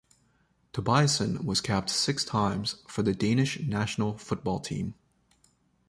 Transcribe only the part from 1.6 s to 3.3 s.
capped six times for the